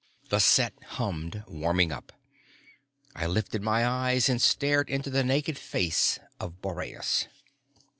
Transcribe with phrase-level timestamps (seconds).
[0.29, 2.11] The set hummed, warming up.
[3.15, 7.27] I lifted my eyes and stared into the naked face of Boreas.